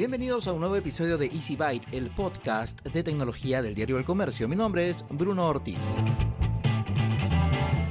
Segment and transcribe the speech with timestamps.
[0.00, 4.06] Bienvenidos a un nuevo episodio de Easy Byte, el podcast de tecnología del diario El
[4.06, 4.48] Comercio.
[4.48, 5.76] Mi nombre es Bruno Ortiz.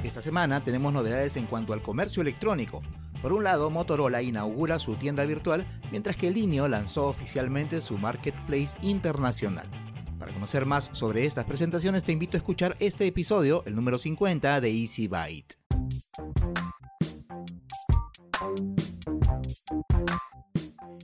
[0.04, 2.82] Esta semana tenemos novedades en cuanto al comercio electrónico.
[3.22, 8.76] Por un lado, Motorola inaugura su tienda virtual, mientras que Linio lanzó oficialmente su marketplace
[8.82, 9.70] internacional.
[10.18, 14.62] Para conocer más sobre estas presentaciones, te invito a escuchar este episodio, el número 50
[14.62, 15.60] de Easy Byte.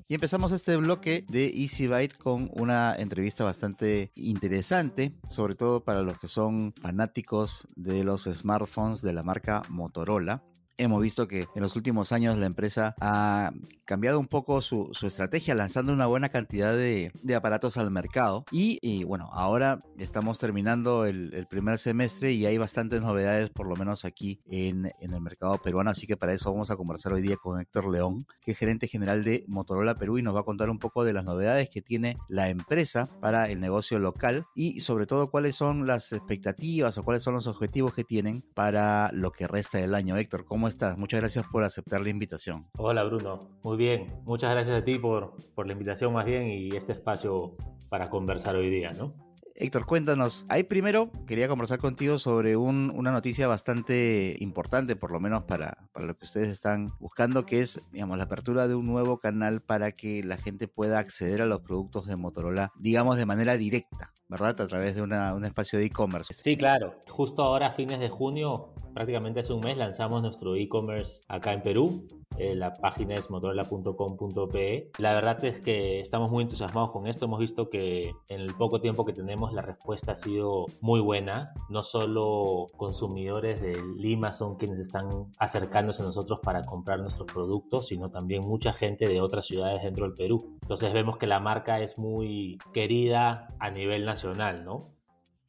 [0.08, 6.04] Y empezamos este bloque de Easy Byte con una entrevista bastante interesante, sobre todo para
[6.04, 10.44] los que son fanáticos de los smartphones de la marca Motorola.
[10.78, 13.52] Hemos visto que en los últimos años la empresa ha
[13.86, 18.46] cambiado un poco su, estrategia, lanzando una buena cantidad de, aparatos al mercado.
[18.52, 24.04] Y, bueno, ahora estamos terminando el, primer semestre y hay bastantes novedades, por lo menos
[24.04, 25.92] aquí en, el mercado peruano.
[25.92, 28.88] Así que para eso vamos a conversar hoy día con Héctor León, que es gerente
[28.88, 31.82] general de Motorola Perú y nos va a contar un poco de las novedades que
[31.82, 37.04] tiene la empresa para el negocio local y sobre todo cuáles son las expectativas o
[37.04, 40.18] cuáles son los objetivos que tienen para lo que resta del año.
[40.18, 40.98] Héctor, ¿cómo ¿Cómo estás?
[40.98, 42.66] Muchas gracias por aceptar la invitación.
[42.80, 44.08] Hola Bruno, muy bien.
[44.24, 47.56] Muchas gracias a ti por, por la invitación más bien y este espacio
[47.88, 49.14] para conversar hoy día, ¿no?
[49.54, 50.44] Héctor, cuéntanos.
[50.50, 56.08] Ahí primero quería conversar contigo sobre una noticia bastante importante, por lo menos para, para
[56.08, 59.92] lo que ustedes están buscando, que es, digamos, la apertura de un nuevo canal para
[59.92, 64.16] que la gente pueda acceder a los productos de Motorola, digamos, de manera directa.
[64.28, 64.60] ¿verdad?
[64.60, 66.34] A través de un espacio de e-commerce.
[66.34, 66.96] Sí, claro.
[67.08, 71.62] Justo ahora, a fines de junio, prácticamente hace un mes, lanzamos nuestro e-commerce acá en
[71.62, 72.08] Perú.
[72.38, 74.92] Eh, la página es motorola.com.pe.
[74.98, 77.26] La verdad es que estamos muy entusiasmados con esto.
[77.26, 81.54] Hemos visto que en el poco tiempo que tenemos la respuesta ha sido muy buena.
[81.70, 85.10] No solo consumidores de Lima son quienes están
[85.40, 90.06] acercándose a nosotros para comprar nuestros productos, sino también mucha gente de otras ciudades dentro
[90.06, 90.58] del Perú.
[90.62, 94.95] Entonces vemos que la marca es muy querida a nivel nacional, ¿no?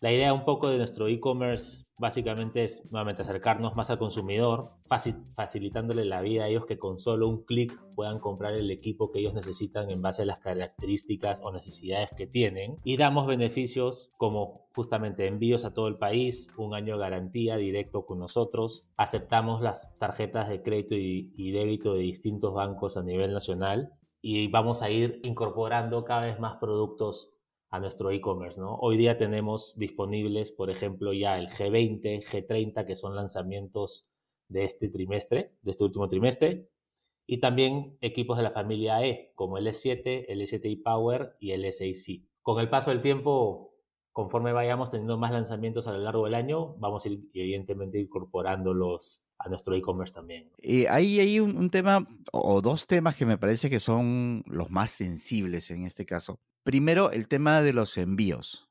[0.01, 4.73] La idea un poco de nuestro e-commerce básicamente es nuevamente acercarnos más al consumidor,
[5.35, 9.21] facilitándole la vida a ellos que con solo un clic puedan comprar el equipo que
[9.21, 12.77] ellos necesitan en base a las características o necesidades que tienen.
[12.85, 18.05] Y damos beneficios como justamente envíos a todo el país, un año de garantía directo
[18.05, 23.95] con nosotros, aceptamos las tarjetas de crédito y débito de distintos bancos a nivel nacional
[24.21, 27.36] y vamos a ir incorporando cada vez más productos
[27.77, 28.75] a nuestro e-commerce, ¿no?
[28.77, 34.07] Hoy día tenemos disponibles, por ejemplo, ya el G20, G30, que son lanzamientos
[34.49, 36.71] de este trimestre, de este último trimestre,
[37.27, 41.65] y también equipos de la familia E, como el S7, el S7i Power y el
[41.65, 42.25] S6C.
[42.41, 43.75] Con el paso del tiempo,
[44.11, 49.26] conforme vayamos teniendo más lanzamientos a lo largo del año, vamos a ir, evidentemente, incorporándolos
[49.39, 50.51] a nuestro e-commerce también.
[50.59, 54.91] Y ahí hay un, tema o dos temas que me parece que son los más
[54.91, 56.41] sensibles en este caso.
[56.65, 58.66] Primero, el tema de los envíos.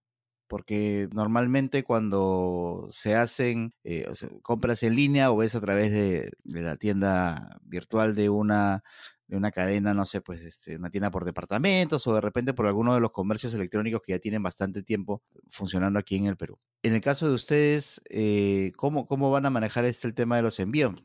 [0.55, 4.07] Porque normalmente cuando se hacen eh,
[4.41, 8.81] compras en línea o es a través de, la tienda virtual de una
[9.27, 12.67] de una cadena, no sé, pues este, una tienda por departamentos o de repente por
[12.67, 16.57] alguno de los comercios electrónicos que ya tienen bastante tiempo funcionando aquí en el Perú.
[16.83, 20.44] En el caso de ustedes, eh, ¿cómo, ¿cómo van a manejar este el tema de
[20.44, 21.03] los envíos?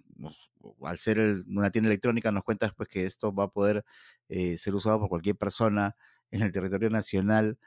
[0.84, 1.19] al ser
[1.49, 3.84] una tienda electrónica, nos cuentas pues que esto va a poder
[4.28, 5.97] eh, ser usado por cualquier persona
[6.31, 7.59] en el territorio nacional.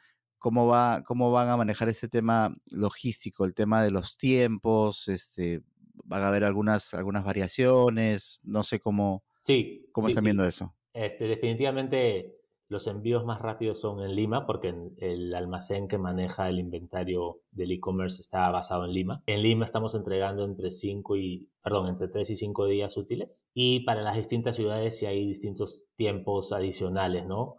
[0.43, 5.07] ¿Cómo, va, ¿Cómo van a manejar este tema logístico, el tema de los tiempos?
[5.07, 5.61] Este,
[6.03, 8.41] ¿Van a haber algunas, algunas variaciones?
[8.43, 9.87] No sé cómo, Sí.
[9.93, 10.75] ¿Cómo están viendo eso?
[10.93, 12.35] Este, definitivamente
[12.67, 17.71] los envíos más rápidos son en Lima porque el almacén que maneja el inventario del
[17.71, 19.23] e-commerce está basado en Lima.
[19.27, 23.47] En Lima estamos entregando entre 5 y, perdón, entre 3 y 5 días útiles.
[23.53, 27.55] Y para las distintas ciudades sí hay distintos tiempos adicionales, ¿no?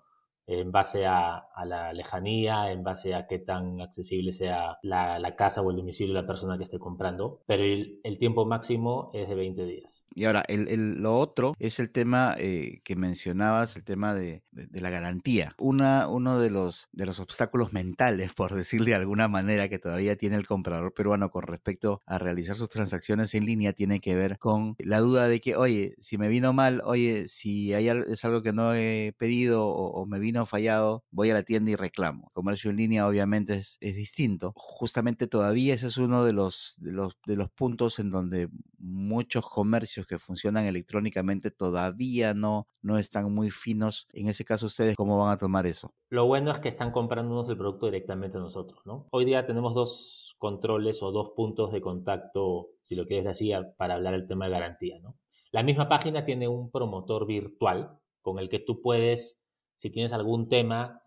[0.46, 5.70] En base a, la lejanía, en base a qué tan accesible sea la, casa o
[5.70, 9.64] el domicilio de la persona que esté comprando, pero el, tiempo máximo es de 20
[9.64, 10.04] días.
[10.14, 14.90] Y ahora, el, lo otro es el tema eh, que mencionabas, el tema de, la
[14.90, 15.54] garantía.
[15.58, 20.16] Una, uno de los, de los obstáculos mentales, por decirle de alguna manera, que todavía
[20.16, 24.38] tiene el comprador peruano con respecto a realizar sus transacciones en línea, tiene que ver
[24.38, 28.42] con la duda de que, oye, si me vino mal, oye, si hay, es algo
[28.42, 32.30] que no he pedido o me vino fallado, voy a la tienda y reclamo.
[32.32, 34.52] Comercio en línea obviamente es, distinto.
[34.56, 38.48] Justamente todavía ese es uno de los, de los, de los puntos en donde
[38.78, 44.08] muchos comercios que funcionan electrónicamente todavía no, no están muy finos.
[44.12, 45.94] En ese caso, ¿ustedes cómo van a tomar eso?
[46.10, 49.06] Lo bueno es que están comprándonos el producto directamente a nosotros, ¿no?
[49.10, 53.94] Hoy día tenemos dos controles o dos puntos de contacto, si lo quieres decir, para
[53.94, 55.16] hablar el tema de garantía, ¿no?
[55.54, 59.40] La misma página tiene un promotor virtual con el que tú puedes
[59.78, 61.02] si tienes algún tema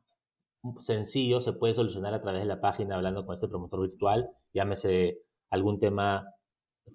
[0.80, 5.22] sencillo, se puede solucionar a través de la página hablando con este promotor virtual, llámese
[5.50, 6.26] algún tema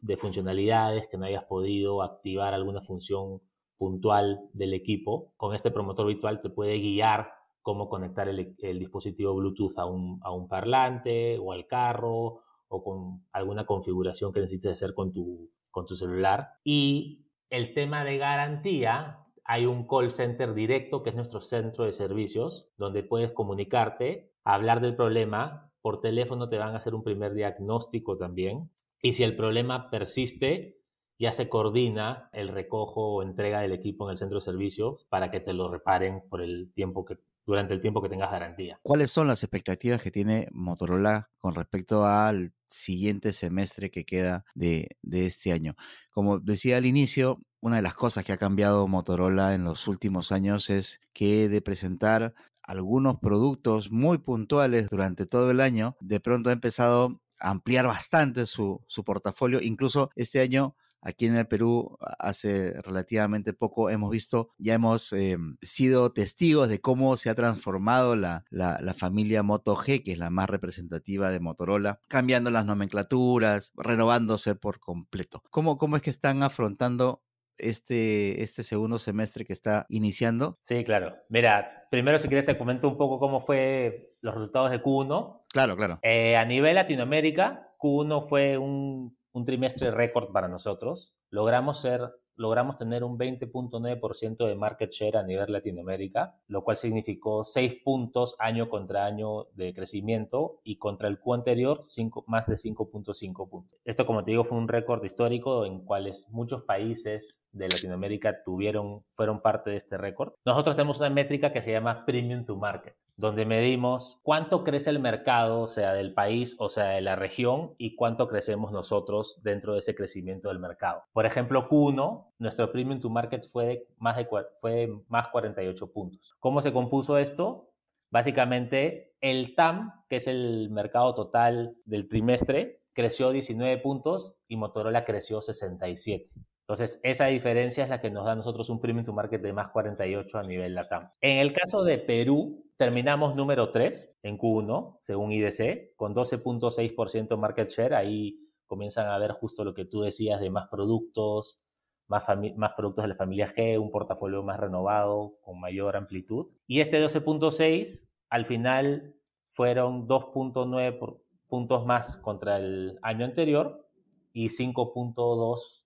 [0.01, 3.41] de funcionalidades que no hayas podido activar alguna función
[3.77, 5.33] puntual del equipo.
[5.37, 7.33] Con este promotor virtual te puede guiar
[7.63, 13.25] cómo conectar el, dispositivo Bluetooth a un, a un, parlante o al carro o con
[13.33, 16.49] alguna configuración que necesites hacer con tu, con tu celular.
[16.65, 21.93] Y el tema de garantía, hay un call center directo que es nuestro centro de
[21.93, 25.71] servicios, donde puedes comunicarte, hablar del problema.
[25.81, 28.71] Por teléfono te van a hacer un primer diagnóstico también.
[29.01, 30.82] Y si el problema persiste,
[31.23, 35.31] ya se coordina el recojo o entrega del equipo en el centro de servicios para
[35.31, 37.17] que te lo reparen por el tiempo que
[37.47, 38.81] durante el tiempo que tengas garantía.
[38.83, 44.97] ¿Cuáles son las expectativas que tiene Motorola con respecto al siguiente semestre que queda de,
[45.03, 45.77] de este año?
[46.11, 50.33] Como decía al inicio, una de las cosas que ha cambiado Motorola en los últimos
[50.33, 52.35] años es que de presentar
[52.65, 58.47] algunos productos muy puntuales durante todo el año, de pronto ha empezado a ampliar bastante
[58.47, 59.61] su, su portafolio.
[59.63, 65.37] Incluso este año Aquí en el Perú, hace relativamente poco, hemos visto, ya hemos eh,
[65.61, 70.31] sido testigos de cómo se ha transformado la, la, familia Moto G, que es la
[70.31, 75.43] más representativa de Motorola, cambiando las nomenclaturas, renovándose por completo.
[75.51, 77.23] ¿Cómo, cómo es que están afrontando
[77.59, 80.59] este, este segundo semestre que está iniciando?
[80.63, 81.17] Sí, claro.
[81.31, 85.43] Mira, primero si quieres te comento un poco cómo fue los resultados de Q1.
[85.53, 85.99] Claro, claro.
[86.03, 91.15] Eh, a nivel Latinoamérica, Q1 fue un un trimestre récord para nosotros.
[91.31, 97.45] Logramos ser logramos tener un 20.9% de market share a nivel Latinoamérica, lo cual significó
[97.45, 101.85] 6 puntos año contra año de crecimiento y contra el Q anterior
[102.27, 103.81] más de 5.5 puntos.
[103.85, 109.05] Esto, como te digo, fue un récord histórico en cuales muchos países de Latinoamérica tuvieron,
[109.15, 110.33] fueron parte de este récord.
[110.45, 114.99] Nosotros tenemos una métrica que se llama Premium to Market donde medimos cuánto crece el
[114.99, 119.81] mercado, sea del país o sea de la región, y cuánto crecemos nosotros dentro de
[119.81, 121.05] ese crecimiento del mercado.
[121.13, 124.27] Por ejemplo, Q1, nuestro premium to market fue más, de,
[124.61, 126.35] fue más 48 puntos.
[126.41, 127.69] ¿Cómo se compuso esto?
[128.11, 135.05] Básicamente, el TAM, que es el mercado total del trimestre, creció 19 puntos y Motorola
[135.05, 136.29] creció 67.
[136.73, 139.53] Entonces, esa diferencia es la que nos da a nosotros un premium to market de
[139.53, 141.11] más 48 a nivel LATAM.
[141.21, 147.69] En el caso de Perú, terminamos número 3 en Q1, según IDC, con 12.6% market
[147.69, 147.93] share.
[147.93, 151.61] Ahí comienzan a ver justo lo que tú decías de más productos,
[152.07, 156.47] más, productos de la familia G, un portafolio más renovado, con mayor amplitud.
[156.67, 159.15] Y este 12.6 al final
[159.51, 163.87] fueron 2.9 puntos más contra el año anterior
[164.33, 165.82] y 5.2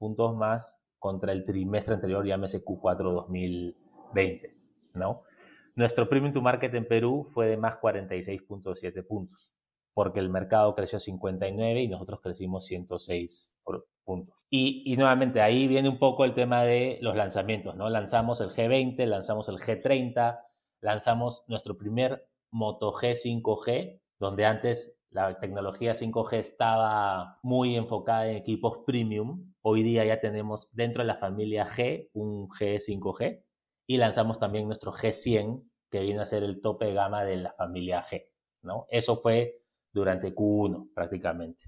[0.00, 4.56] puntos más contra el trimestre anterior, llámese Q4 2020,
[4.94, 5.22] ¿no?
[5.76, 9.50] Nuestro premium to market en Perú fue de más 46.7 puntos,
[9.94, 13.54] porque el mercado creció 59 y nosotros crecimos 106
[14.04, 14.46] puntos.
[14.50, 17.88] Y, y, nuevamente ahí viene un poco el tema de los lanzamientos, ¿no?
[17.88, 20.40] Lanzamos el G20, lanzamos el G30,
[20.80, 28.36] lanzamos nuestro primer Moto G 5G, donde antes la tecnología 5G estaba muy enfocada en
[28.36, 29.52] equipos premium.
[29.62, 33.42] Hoy día ya tenemos dentro de la familia G un G5G
[33.86, 37.52] y lanzamos también nuestro G100, que viene a ser el tope de gama de la
[37.52, 38.24] familia G.
[38.62, 38.86] ¿no?
[38.88, 41.66] Eso fue durante Q1 prácticamente.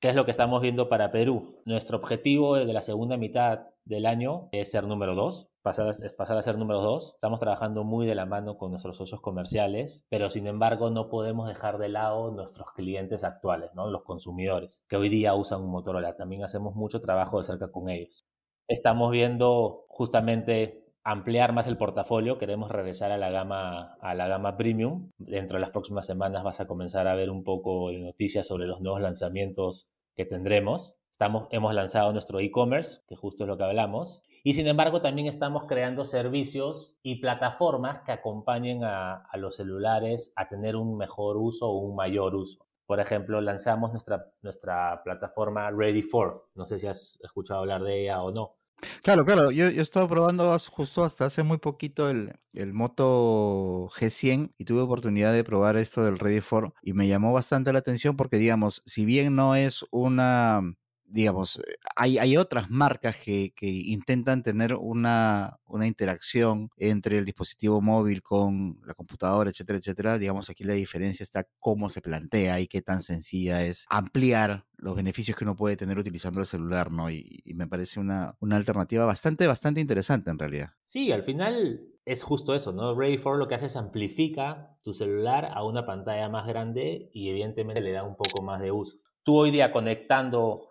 [0.00, 1.60] ¿Qué es lo que estamos viendo para Perú?
[1.64, 6.58] Nuestro objetivo de la segunda mitad del año es ser número 2, pasar, a ser
[6.58, 7.14] número 2.
[7.14, 11.48] Estamos trabajando muy de la mano con nuestros socios comerciales, pero sin embargo no podemos
[11.48, 13.90] dejar de lado nuestros clientes actuales, ¿no?
[13.90, 16.16] los consumidores, que hoy día usan un Motorola.
[16.16, 18.26] También hacemos mucho trabajo de cerca con ellos.
[18.66, 24.56] Estamos viendo justamente ampliar más el portafolio, queremos regresar a la gama a la gama
[24.56, 25.10] premium.
[25.18, 28.66] Dentro de las próximas semanas vas a comenzar a ver un poco de noticias sobre
[28.66, 30.96] los nuevos lanzamientos que tendremos.
[31.18, 35.26] Estamos, hemos lanzado nuestro e-commerce, que justo es lo que hablamos, y sin embargo también
[35.26, 41.66] estamos creando servicios y plataformas que acompañen a, los celulares a tener un mejor uso
[41.66, 42.64] o un mayor uso.
[42.86, 46.50] Por ejemplo, lanzamos nuestra, nuestra plataforma Ready for.
[46.54, 48.54] No sé si has escuchado hablar de ella o no
[49.02, 53.88] Claro, claro, yo, yo he estado probando justo hasta hace muy poquito el, el Moto
[53.88, 57.80] G100 y tuve oportunidad de probar esto del Ready for y me llamó bastante la
[57.80, 60.62] atención porque, digamos, si bien no es una
[61.08, 67.24] digamos, eh, hay, hay otras marcas que, que intentan tener una, una, interacción entre el
[67.24, 70.18] dispositivo móvil con la computadora, etcétera, etcétera.
[70.18, 74.94] Digamos, aquí la diferencia está cómo se plantea y qué tan sencilla es ampliar los
[74.94, 77.10] beneficios que uno puede tener utilizando el celular, ¿no?
[77.10, 80.70] Y, y me parece una, una alternativa bastante, bastante interesante en realidad.
[80.84, 82.94] Sí, al final es justo eso, ¿no?
[82.94, 87.28] Ready for lo que hace es amplifica tu celular a una pantalla más grande y
[87.28, 88.96] evidentemente le da un poco más de uso.
[89.22, 90.67] Tú hoy día conectando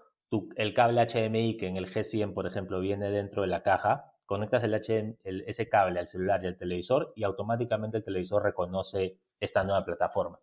[0.56, 4.64] el cable HDMI que en el G100, por ejemplo, viene dentro de la caja, conectas
[4.64, 9.64] el HDMI, ese cable al celular y al televisor y automáticamente el televisor reconoce esta
[9.64, 10.40] nueva plataforma.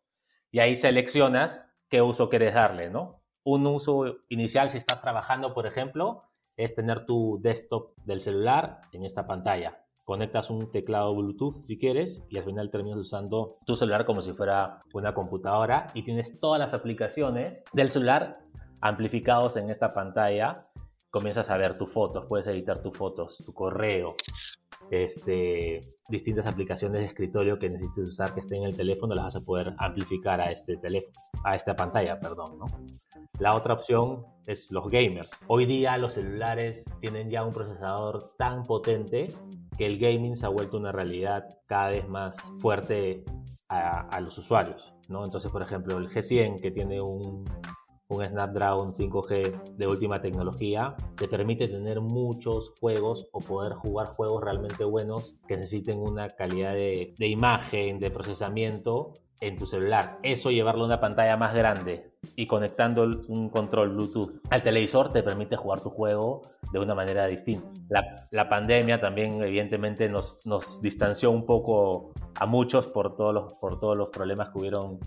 [0.50, 3.22] Y ahí seleccionas qué uso quieres darle, ¿no?
[3.44, 6.22] Un uso inicial, si estás trabajando, por ejemplo,
[6.56, 9.84] es tener tu desktop del celular en esta pantalla.
[10.04, 14.32] Conectas un teclado Bluetooth si quieres y al final terminas usando tu celular como si
[14.32, 18.43] fuera una computadora y tienes todas las aplicaciones del celular
[18.84, 20.68] amplificados en esta pantalla.
[21.10, 24.14] Comienzas a ver tus fotos, puedes editar tus fotos, tu correo,
[24.90, 29.36] este, distintas aplicaciones de escritorio que necesites usar que estén en el teléfono, las vas
[29.36, 31.14] a poder amplificar a este teléfono,
[31.44, 32.58] a esta pantalla, perdón.
[33.38, 35.30] La otra opción es los gamers.
[35.46, 39.28] Hoy día los celulares tienen ya un procesador tan potente
[39.78, 43.24] que el gaming se ha vuelto una realidad cada vez más fuerte
[43.68, 45.24] a, a los usuarios, ¿no?
[45.24, 47.44] Entonces, por ejemplo, el G100 que tiene un
[48.08, 54.42] un Snapdragon 5G de última tecnología te permite tener muchos juegos o poder jugar juegos
[54.42, 60.18] realmente buenos que necesiten una calidad de, imagen, de procesamiento en tu celular.
[60.22, 65.22] Eso llevarlo a una pantalla más grande y conectando un control Bluetooth al televisor te
[65.22, 66.42] permite jugar tu juego
[66.72, 67.68] de una manera distinta.
[68.30, 70.40] La, pandemia también evidentemente nos,
[70.80, 74.98] distanció un poco a muchos por todos, los, por todos los problemas que hubieron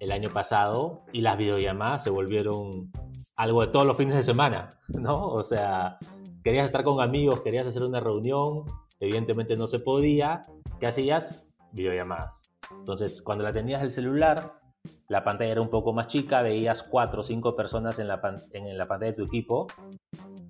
[0.00, 2.90] el año pasado y las videollamadas se volvieron
[3.36, 5.28] algo de todos los fines de semana, ¿no?
[5.28, 5.98] O sea,
[6.42, 8.64] querías estar con amigos, querías hacer una reunión,
[9.00, 10.42] evidentemente no se podía,
[10.80, 11.48] ¿qué hacías?
[11.72, 12.50] Videollamadas.
[12.70, 14.54] Entonces, cuando la tenías el celular,
[15.08, 18.20] la pantalla era un poco más chica, veías cuatro o cinco personas en la,
[18.52, 19.66] en la pantalla de tu equipo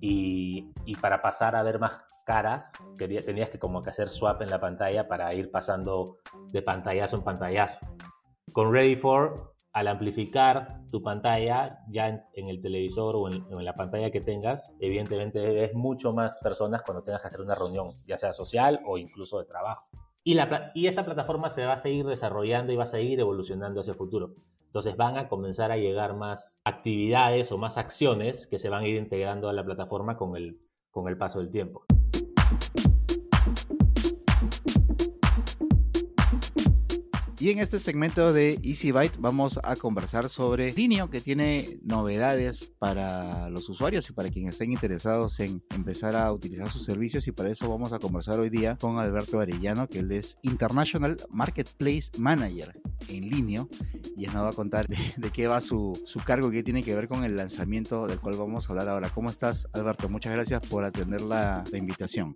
[0.05, 4.59] y, para pasar a ver más caras, tenías que como que hacer swap en la
[4.59, 6.17] pantalla para ir pasando
[6.51, 7.79] de pantallazo en pantallazo.
[8.51, 14.11] Con Ready for, al amplificar tu pantalla ya en, el televisor o en, la pantalla
[14.11, 18.33] que tengas, evidentemente ves mucho más personas cuando tengas que hacer una reunión, ya sea
[18.33, 19.87] social o incluso de trabajo.
[20.25, 23.97] Y esta plataforma se va a seguir desarrollando y va a seguir evolucionando hacia el
[23.97, 24.35] futuro.
[24.73, 28.87] Entonces van a comenzar a llegar más actividades o más acciones que se van a
[28.87, 31.85] ir integrando a la plataforma con el, con el paso del tiempo.
[37.39, 42.73] Y en este segmento de Easy Byte vamos a conversar sobre Linio, que tiene novedades
[42.79, 47.27] para los usuarios y para quienes estén interesados en empezar a utilizar sus servicios.
[47.27, 51.15] Y para eso vamos a conversar hoy día con Alberto Arellano, que él es International
[51.29, 52.73] Marketplace Manager
[53.09, 53.69] en Linio.
[54.15, 57.07] Y nos va a contar de, qué va su, su cargo, que tiene que ver
[57.07, 59.09] con el lanzamiento del cual vamos a hablar ahora.
[59.09, 60.09] ¿Cómo estás, Alberto?
[60.09, 62.35] Muchas gracias por atender la, la invitación.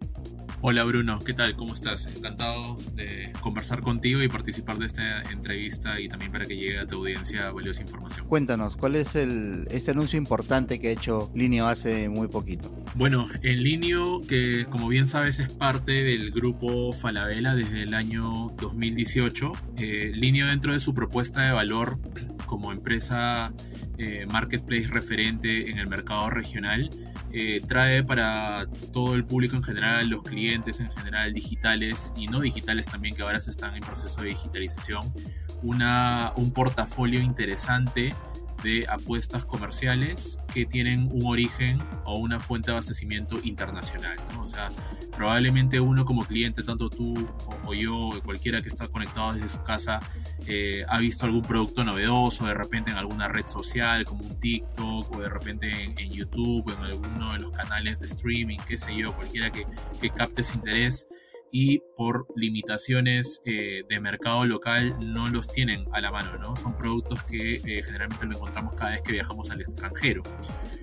[0.62, 1.20] Hola, Bruno.
[1.20, 1.56] ¿Qué tal?
[1.56, 2.16] ¿Cómo estás?
[2.16, 6.88] Encantado de conversar contigo y participar de este entrevista y también para que llegue a
[6.88, 8.26] tu audiencia valiosa información.
[8.28, 12.76] Cuéntanos, ¿cuál es el, este anuncio importante que ha hecho Linio hace muy poquito?
[12.96, 18.50] Bueno, en Linio, que como bien sabes es parte del grupo Falabella desde el año
[18.60, 22.00] 2018, eh, Linio dentro de su propuesta de valor
[22.48, 23.54] como empresa
[24.00, 26.90] eh, marketplace referente en el mercado regional,
[27.32, 32.40] eh, trae para todo el público en general, los clientes en general, digitales y no
[32.40, 35.14] digitales también, que ahora se están en proceso de digitalización,
[35.62, 38.16] una, un portafolio interesante
[38.64, 44.18] de apuestas comerciales que tienen un origen o una fuente de abastecimiento internacional.
[44.40, 44.70] O sea,
[45.16, 47.28] probablemente uno como cliente, tanto tú
[47.66, 50.00] o, yo cualquiera que está conectado desde su casa,
[50.48, 55.12] eh, ha visto algún producto novedoso, de repente en alguna red social como un TikTok
[55.12, 58.96] o de repente en, YouTube o en alguno de los canales de streaming, qué sé
[58.96, 59.66] yo, cualquiera que,
[60.02, 61.08] que capte su interés
[61.52, 66.56] y por limitaciones eh, de mercado local no los tienen a la mano, ¿no?
[66.56, 70.24] Son productos que eh, generalmente lo encontramos cada vez que viajamos al extranjero.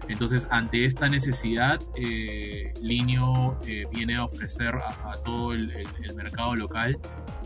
[0.09, 6.55] Entonces, ante esta necesidad, eh, Linio eh, viene a ofrecer a, todo el, el, mercado
[6.55, 6.99] local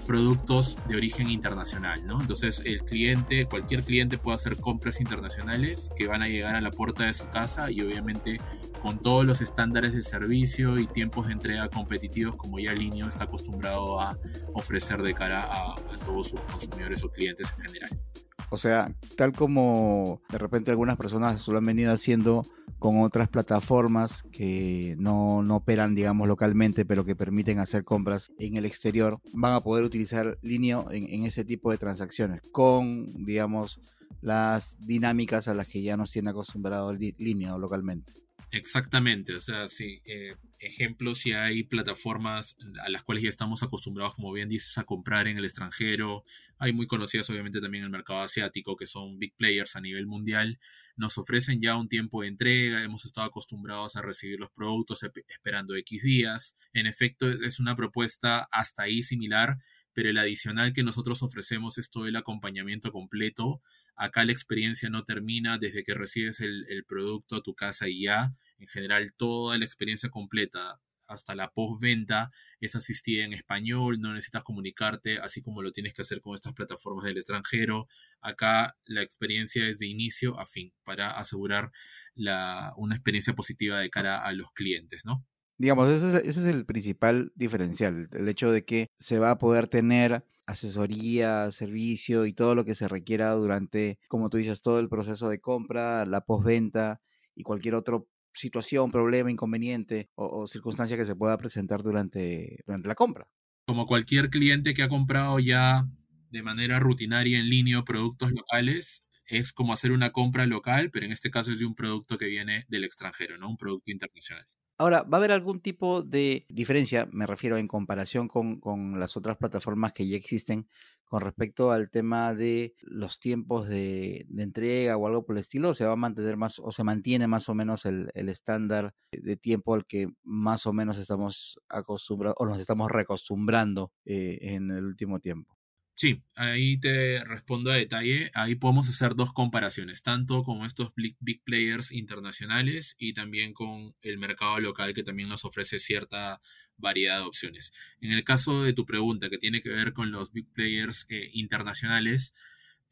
[0.09, 2.19] productos de origen internacional, ¿no?
[2.19, 6.71] Entonces, el cliente, cualquier cliente puede hacer compras internacionales que van a llegar a la
[6.71, 8.41] puerta de su casa y obviamente
[8.81, 13.25] con todos los estándares de servicio y tiempos de entrega competitivos como ya Linio está
[13.25, 14.19] acostumbrado a
[14.55, 15.75] ofrecer de cara a,
[16.07, 18.01] todos sus consumidores o clientes en general.
[18.49, 22.47] O sea, tal como de repente algunas personas lo han venido haciendo
[22.79, 28.57] con otras plataformas que no, no, operan, digamos, localmente, pero que permiten hacer compras en
[28.57, 33.81] el exterior, van a poder utilizar Linio en, en ese tipo de transacciones con, digamos,
[34.21, 38.13] las dinámicas a las que ya nos tiene acostumbrado Linio localmente.
[38.51, 44.15] Exactamente, o sea, sí, eh, ejemplos si hay plataformas a las cuales ya estamos acostumbrados,
[44.15, 46.25] como bien dices, a comprar en el extranjero.
[46.59, 50.07] Hay muy conocidas obviamente también en el mercado asiático, que son big players a nivel
[50.07, 50.59] mundial.
[50.97, 55.77] Nos ofrecen ya un tiempo de entrega, hemos estado acostumbrados a recibir los productos esperando
[55.77, 56.57] X días.
[56.73, 59.59] En efecto, es una propuesta hasta ahí similar,
[59.99, 63.61] pero el adicional que nosotros ofrecemos es todo el acompañamiento completo.
[63.97, 68.33] Acá la experiencia no termina desde que recibes el, producto a tu casa y ya.
[68.61, 74.45] En general, toda la experiencia completa hasta la postventa es asistida en español, no necesitas
[74.45, 77.89] comunicarte, así como lo tienes que hacer con estas plataformas del extranjero.
[78.21, 81.73] Acá la experiencia es de inicio a fin para asegurar
[82.15, 85.27] una experiencia positiva de cara a los clientes, ¿no?
[85.59, 90.25] Digamos, ese es, el principal diferencial, el hecho de que se va a poder tener
[90.47, 95.29] asesoría, servicio y todo lo que se requiera durante, como tú dices, todo el proceso
[95.29, 97.01] de compra, la postventa
[97.35, 97.99] y cualquier otra
[98.33, 103.29] situación, problema, inconveniente o, circunstancia que se pueda presentar durante, durante la compra.
[103.67, 105.89] Como cualquier cliente que ha comprado ya
[106.31, 111.13] de manera rutinaria en línea productos locales, es como hacer una compra local, pero en
[111.13, 113.51] este caso es de un producto que viene del extranjero, ¿no?
[113.51, 114.47] Un producto internacional.
[114.81, 119.37] Ahora, ¿va a haber algún tipo de diferencia, me refiero en comparación con, las otras
[119.37, 120.69] plataformas que ya existen,
[121.05, 125.71] con respecto al tema de los tiempos de, entrega o algo por el estilo?
[125.71, 129.37] ¿O se va a mantener más, o se mantiene más o menos el, estándar de
[129.37, 134.85] tiempo al que más o menos estamos acostumbrados, o nos estamos reacostumbrando eh, en el
[134.85, 135.58] último tiempo?
[136.01, 138.31] Sí, ahí te respondo a detalle.
[138.35, 144.17] Ahí podemos hacer dos comparaciones, tanto con estos big, players internacionales y también con el
[144.17, 146.41] mercado local que también nos ofrece cierta
[146.77, 147.73] variedad de opciones.
[148.01, 151.31] En el caso de tu pregunta que tiene que ver con los big players eh,
[151.33, 152.33] internacionales,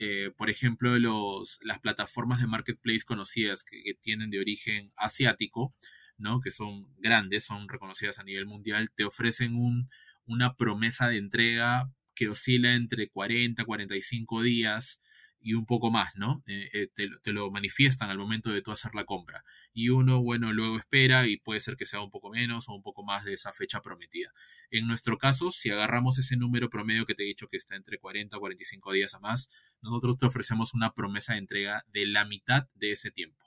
[0.00, 5.72] eh, por ejemplo, los, las plataformas de marketplace conocidas que, tienen de origen asiático,
[6.18, 6.40] ¿no?
[6.40, 9.88] que son grandes, son reconocidas a nivel mundial, te ofrecen un,
[10.24, 15.00] una promesa de entrega que oscila entre 40, 45 días
[15.46, 16.42] y un poco más, ¿no?
[16.46, 16.88] Eh, eh,
[17.22, 19.44] te, lo manifiestan al momento de tú hacer la compra.
[19.72, 22.83] Y uno, bueno, luego espera y puede ser que sea un poco menos o un
[22.83, 24.33] poco más de esa fecha prometida.
[24.70, 27.98] En nuestro caso, si agarramos ese número promedio que te he dicho que está entre
[27.98, 29.48] 40 o 45 días a más,
[29.83, 33.46] nosotros te ofrecemos una promesa de entrega de la mitad de ese tiempo.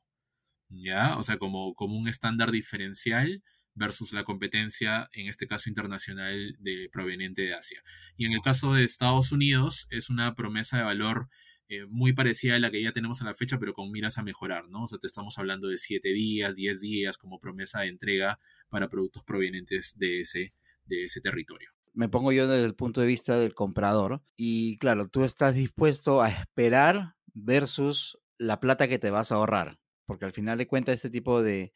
[0.70, 1.18] ¿Ya?
[1.18, 3.44] O sea, como, como un estándar diferencial
[3.80, 7.82] versus la competencia, en este caso internacional, de, proveniente de Asia.
[8.18, 11.30] Y en el caso de Estados Unidos, es una promesa de valor
[11.70, 14.24] eh, muy parecida a la que ya tenemos a la fecha, pero con miras a
[14.24, 14.84] mejorar, ¿no?
[14.84, 18.38] O sea, te estamos hablando de 7 días, 10 días como promesa de entrega
[18.68, 21.70] para productos provenientes de ese, de ese territorio.
[21.94, 26.22] Me pongo yo desde el punto de vista del comprador y claro, tú estás dispuesto
[26.22, 30.96] a esperar versus la plata que te vas a ahorrar porque al final de cuentas
[30.96, 31.72] este tipo de,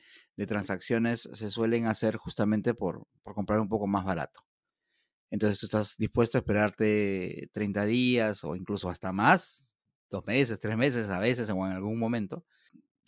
[0.47, 4.41] transacciones se suelen hacer justamente por, comprar un poco más barato.
[5.31, 9.75] Entonces tú estás dispuesto a esperarte 30 días o incluso hasta más,
[10.09, 12.45] dos meses, tres meses a veces o en algún momento,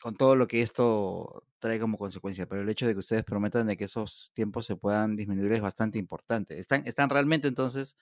[0.02, 2.48] con todo lo que esto trae como consecuencia.
[2.48, 5.62] Pero el hecho de que ustedes prometan de que esos tiempos se puedan disminuir es
[5.62, 6.60] bastante importante.
[6.60, 7.98] Están, están realmente entonces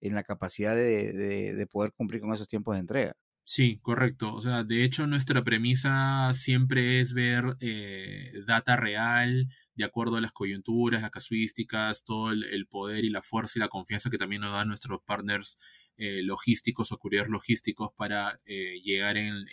[0.00, 3.16] en la capacidad de poder cumplir con esos tiempos de entrega.
[3.46, 4.34] Sí, correcto.
[4.34, 10.20] O sea, de hecho nuestra premisa siempre es ver eh, data real, de acuerdo a
[10.22, 14.40] las coyunturas, las casuísticas, todo el, poder y la fuerza y la confianza que también
[14.42, 15.58] nos dan nuestros partners
[15.98, 19.44] eh, logísticos o couriers logísticos para eh, llegar en,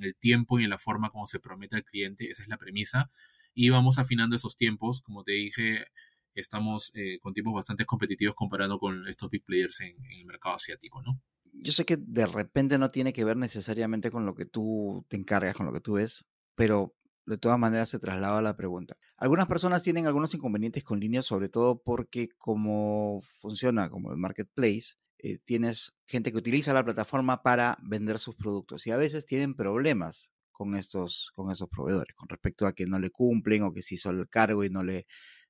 [0.00, 2.30] el tiempo y en la forma como se promete al cliente.
[2.30, 3.10] Esa es la premisa.
[3.54, 5.02] Y vamos afinando esos tiempos.
[5.02, 5.86] Como te dije,
[6.34, 11.20] estamos con tiempos bastante competitivos comparando con estos big players en el mercado asiático, ¿no?
[11.62, 15.16] Yo sé que de repente no tiene que ver necesariamente con lo que tú te
[15.16, 16.94] encargas, con lo que tú ves, pero
[17.26, 18.96] de todas maneras se traslada la pregunta.
[19.16, 24.94] Algunas personas tienen algunos inconvenientes con líneas, sobre todo porque como funciona como el marketplace,
[25.18, 29.54] eh, tienes gente que utiliza la plataforma para vender sus productos y a veces tienen
[29.54, 33.82] problemas con estos, con esos proveedores, con respecto a que no le cumplen o que
[33.82, 35.06] se hizo el cargo y no le,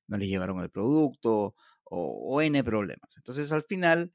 [0.07, 3.17] no le llevaron el producto o, o N problemas.
[3.17, 4.13] Entonces al final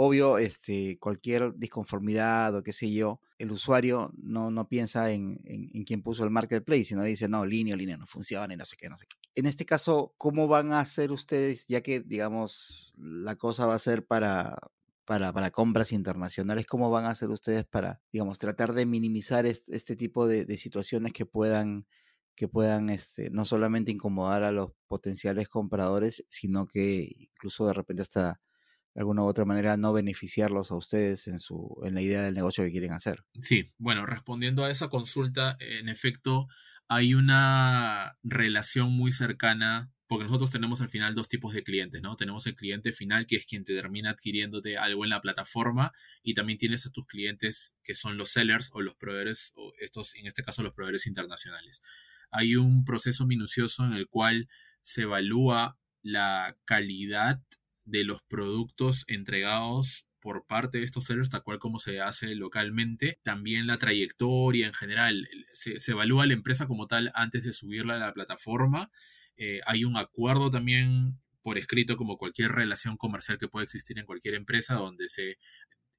[0.00, 5.82] obvio, este, cualquier disconformidad o qué sé yo, el usuario no, no piensa en, en,
[5.82, 8.88] quién puso el marketplace, sino dice, no, línea, línea no funciona y no sé qué,
[8.88, 9.16] no sé qué.
[9.34, 13.80] En este caso, ¿cómo van a hacer ustedes, ya que, digamos, la cosa va a
[13.80, 14.56] ser para,
[15.04, 19.96] para, para compras internacionales, cómo van a hacer ustedes para, digamos, tratar de minimizar este,
[19.96, 21.86] tipo de, de, situaciones que puedan
[22.36, 28.02] que puedan este, no solamente incomodar a los potenciales compradores, sino que incluso de repente
[28.02, 28.40] hasta
[28.94, 32.34] de alguna u otra manera no beneficiarlos a ustedes en, su, en la idea del
[32.34, 33.24] negocio que quieren hacer.
[33.40, 36.48] Sí, bueno, respondiendo a esa consulta, en efecto,
[36.88, 42.16] hay una relación muy cercana porque nosotros tenemos al final dos tipos de clientes, ¿no?
[42.16, 46.32] Tenemos el cliente final, que es quien te termina adquiriéndote algo en la plataforma, y
[46.32, 50.26] también tienes a tus clientes que son los sellers o los proveedores, o estos, en
[50.26, 51.82] este caso, los proveedores internacionales.
[52.30, 54.48] Hay un proceso minucioso en el cual
[54.80, 57.42] se evalúa la calidad
[57.88, 63.20] de los productos entregados por parte de estos sellers, tal cual como se hace localmente.
[63.22, 65.28] También la trayectoria en general.
[65.52, 68.90] Se, evalúa la empresa como tal antes de subirla a la plataforma
[69.38, 74.04] eh, hay un acuerdo también por escrito, como cualquier relación comercial que pueda existir en
[74.04, 75.38] cualquier empresa, donde se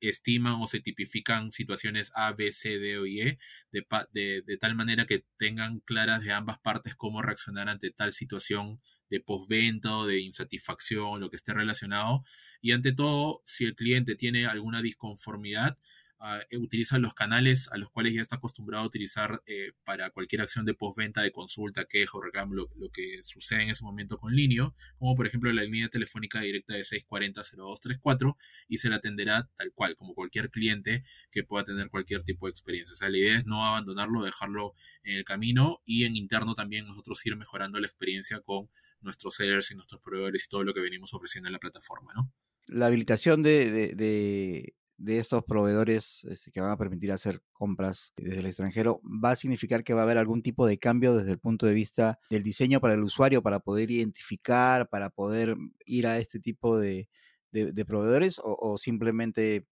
[0.02, 3.40] estiman o se tipifican situaciones A, B, C, D o E,
[3.72, 8.82] de, de, tal manera que tengan claras de ambas partes cómo reaccionar ante tal situación
[9.10, 12.24] de postventa o de insatisfacción, lo que esté relacionado.
[12.62, 15.78] Y ante todo, si el cliente tiene alguna disconformidad,
[16.22, 20.42] eh, utiliza los canales a los cuales ya está acostumbrado a utilizar eh, para cualquier
[20.42, 24.36] acción de postventa, de consulta, queja o reclamo, lo, que sucede en ese momento con
[24.36, 28.36] Linio, como por ejemplo la línea telefónica directa de 640-0234
[28.68, 32.52] y se la atenderá tal cual, como cualquier cliente que pueda tener cualquier tipo de
[32.52, 32.92] experiencia.
[32.92, 36.86] O sea, la idea es no abandonarlo, dejarlo en el camino y en interno también
[36.86, 40.82] nosotros ir mejorando la experiencia con nuestros sellers y nuestros proveedores y todo lo que
[40.82, 42.34] venimos ofreciendo en la plataforma, ¿no?
[42.68, 44.74] La habilitación de
[45.08, 49.84] estos proveedores este, que van a permitir hacer compras desde el extranjero, va a significar
[49.84, 52.80] que va a haber algún tipo de cambio desde el punto de vista del diseño
[52.80, 57.08] para el usuario, para poder identificar, para poder ir a este tipo de,
[57.88, 59.66] proveedores o, simplemente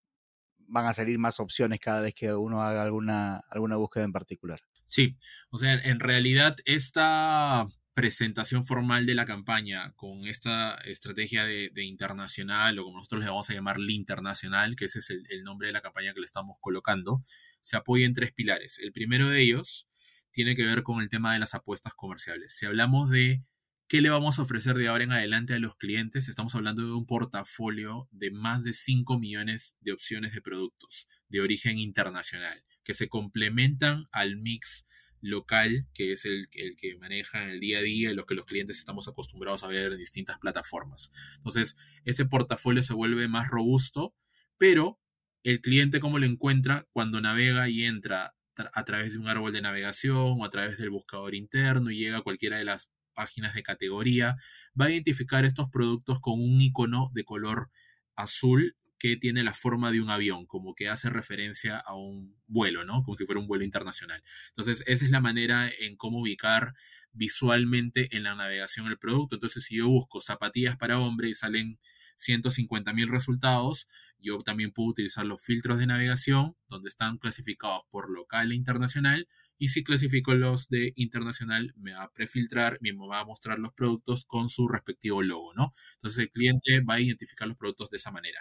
[0.69, 4.59] van a salir más opciones cada vez que uno haga alguna, alguna búsqueda en particular.
[4.85, 5.15] Sí,
[5.49, 12.77] o sea, en realidad esta presentación formal de la campaña con esta estrategia de, internacional
[12.77, 15.73] o como nosotros le vamos a llamar la internacional, que ese es el, nombre de
[15.73, 17.23] la campaña que le estamos colocando,
[17.59, 18.77] se apoya en tres pilares.
[18.77, 19.87] El primero de ellos
[20.29, 22.55] tiene que ver con el tema de las apuestas comerciales.
[22.55, 23.43] Si hablamos de
[23.87, 26.93] qué le vamos a ofrecer de ahora en adelante a los clientes, estamos hablando de
[26.93, 32.93] un portafolio de más de 5 millones de opciones de productos de origen internacional que
[32.93, 34.86] se complementan al mix
[35.21, 38.77] local, que es el, que maneja en el día a día, lo que los clientes
[38.77, 41.11] estamos acostumbrados a ver en distintas plataformas.
[41.37, 41.75] Entonces,
[42.05, 44.13] ese portafolio se vuelve más robusto,
[44.57, 44.99] pero
[45.43, 49.61] el cliente cómo lo encuentra cuando navega y entra a través de un árbol de
[49.61, 53.63] navegación o a través del buscador interno y llega a cualquiera de las páginas de
[53.63, 54.37] categoría,
[54.79, 57.69] va a identificar estos productos con un icono de color
[58.15, 62.85] azul que tiene la forma de un avión, como que hace referencia a un vuelo,
[62.85, 63.03] ¿no?
[63.03, 64.23] Como si fuera un vuelo internacional.
[64.49, 66.73] Entonces, esa es la manera en cómo ubicar
[67.11, 69.35] visualmente en la navegación el producto.
[69.35, 71.79] Entonces, si yo busco zapatillas para hombre y salen
[72.15, 73.87] 150 mil resultados,
[74.19, 79.27] yo también puedo utilizar los filtros de navegación, donde están clasificados por local e internacional,
[79.59, 83.73] y si clasifico los de internacional, me va a prefiltrar, me va a mostrar los
[83.73, 85.73] productos con su respectivo logo, ¿no?
[85.95, 88.39] Entonces el cliente va a identificar los productos de esa manera.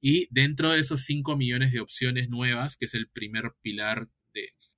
[0.00, 4.08] Y dentro de esos 5 millones de opciones nuevas, que es el primer pilar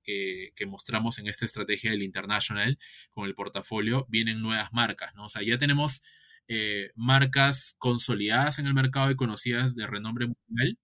[0.03, 2.79] que, mostramos en esta estrategia del International
[3.11, 5.25] con el portafolio, vienen nuevas marcas, ¿no?
[5.25, 6.01] O sea, ya tenemos
[6.47, 10.77] eh, marcas consolidadas en el mercado y conocidas de renombre mundial,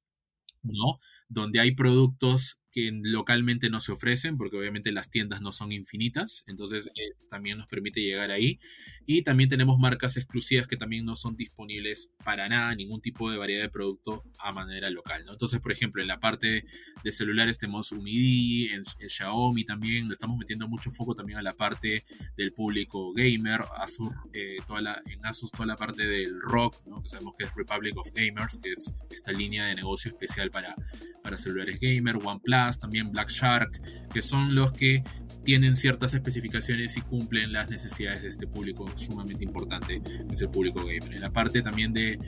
[0.63, 0.99] ¿no?
[1.27, 6.43] Donde hay productos que localmente no se ofrecen, porque obviamente las tiendas no son infinitas,
[6.47, 8.59] entonces eh, también nos permite llegar ahí.
[9.05, 13.37] Y también tenemos marcas exclusivas que también no son disponibles para nada, ningún tipo de
[13.37, 15.25] variedad de producto a manera local.
[15.27, 16.65] Entonces, por ejemplo, en la parte
[17.03, 21.53] de celulares tenemos Umidi, en, Xiaomi también, le estamos metiendo mucho foco también a la
[21.53, 22.03] parte
[22.37, 27.09] del público gamer, Asus, eh, toda la, en Asus toda la parte del rock, que
[27.09, 30.75] sabemos que es Republic of Gamers, que es esta línea de negocio especial para,
[31.23, 33.81] para celulares gamer, OnePlus, también Black Shark,
[34.13, 35.03] que son los que
[35.43, 40.81] tienen ciertas especificaciones y cumplen las necesidades de este público sumamente importante, es el público
[40.81, 41.13] gamer.
[41.13, 42.19] En la parte también de,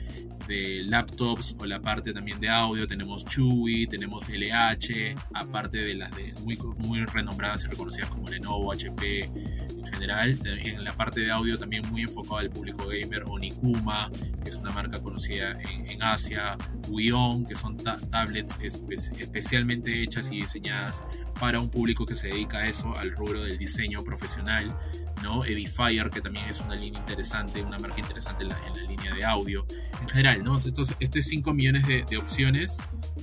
[0.48, 6.10] de laptops o la parte también de audio tenemos Chewy, tenemos LH, aparte de las
[6.16, 10.38] de muy, muy renombradas y reconocidas como Lenovo, HP en general.
[10.44, 14.10] En la parte de audio también muy enfocado al público gamer, Onikuma,
[14.42, 16.56] que es una marca conocida en, en Asia,
[16.88, 21.02] Wion, que son tablets especialmente hechas y diseñadas
[21.40, 24.76] para un público que se dedica a eso, al rubro del diseño profesional,
[25.22, 25.44] ¿no?
[25.44, 28.58] Edifier, que también es una línea interesante, una marca interesante en la,
[28.88, 29.66] línea de audio.
[30.00, 30.58] En general, ¿no?
[30.58, 32.78] Entonces, este 5 millones de, opciones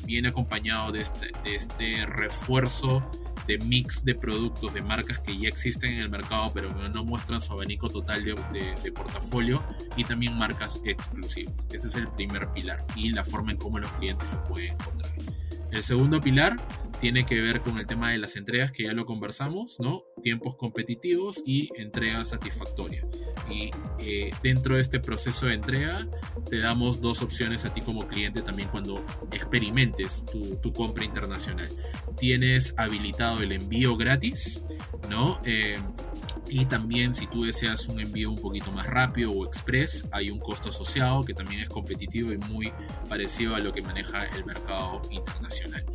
[0.05, 3.09] viene acompañado de este, de este refuerzo
[3.47, 7.41] de mix de productos de marcas que ya existen en el mercado pero no muestran
[7.41, 8.35] su abanico total de,
[8.83, 9.63] de, portafolio
[9.97, 11.67] y también marcas exclusivas.
[11.71, 15.11] Ese es el primer pilar y la forma en cómo los clientes lo pueden encontrar.
[15.71, 16.57] El segundo pilar
[16.99, 20.03] tiene que ver con el tema de las entregas que ya lo conversamos, ¿no?
[20.21, 23.03] Tiempos competitivos y entrega satisfactoria.
[23.49, 26.05] Y eh, dentro de este proceso de entrega
[26.49, 31.69] te damos dos opciones a ti como cliente también cuando experimentes tu, tu compra internacional.
[32.17, 34.65] Tienes habilitado el envío gratis,
[35.09, 35.39] ¿no?
[35.45, 35.77] Eh,
[36.49, 40.39] y también si tú deseas un envío un poquito más rápido o express, hay un
[40.39, 42.71] costo asociado que también es competitivo y muy
[43.07, 45.85] parecido a lo que maneja el mercado internacional.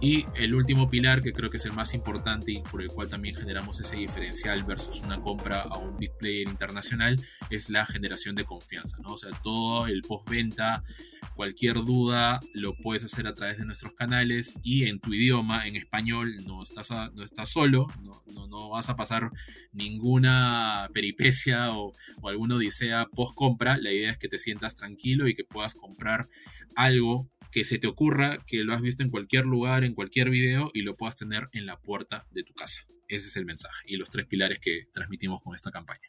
[0.00, 3.08] Y el último pilar, que creo que es el más importante y por el cual
[3.08, 7.16] también generamos ese diferencial versus una compra a un big player internacional,
[7.48, 8.98] es la generación de confianza.
[9.02, 9.14] ¿no?
[9.14, 10.84] O sea, todo el postventa,
[11.34, 15.76] cualquier duda lo puedes hacer a través de nuestros canales y en tu idioma, en
[15.76, 19.30] español, no estás, no estás solo, no, no, no, vas a pasar
[19.72, 23.78] ninguna peripecia o, o alguna odisea post compra.
[23.78, 26.28] La idea es que te sientas tranquilo y que puedas comprar
[26.74, 30.70] algo que se te ocurra que lo has visto en cualquier lugar, en cualquier video
[30.74, 32.86] y lo puedas tener en la puerta de tu casa.
[33.08, 36.08] Ese es el mensaje y los tres pilares que transmitimos con esta campaña.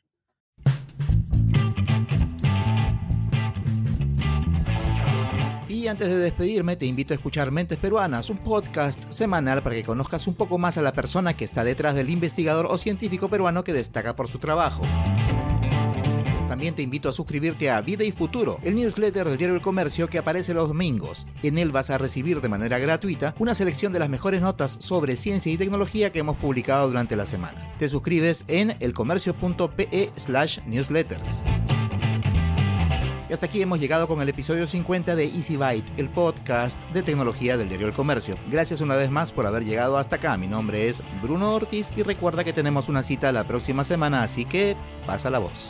[5.70, 9.84] Y antes de despedirme, te invito a escuchar Mentes Peruanas, un podcast semanal para que
[9.84, 13.64] conozcas un poco más a la persona que está detrás del investigador o científico peruano
[13.64, 14.82] que destaca por su trabajo.
[16.58, 20.10] También te invito a suscribirte a Vida y Futuro, el newsletter del diario El Comercio
[20.10, 21.28] que aparece los domingos.
[21.44, 25.18] En él vas a recibir de manera gratuita una selección de las mejores notas sobre
[25.18, 27.72] ciencia y tecnología que hemos publicado durante la semana.
[27.78, 31.30] Te suscribes en elcomercio.pe slash newsletters.
[33.30, 37.02] Y hasta aquí hemos llegado con el episodio 50 de Easy Byte, el podcast de
[37.02, 38.38] tecnología del diario El Comercio.
[38.50, 40.38] Gracias una vez más por haber llegado hasta acá.
[40.38, 44.46] Mi nombre es Bruno Ortiz y recuerda que tenemos una cita la próxima semana, así
[44.46, 45.68] que pasa la voz.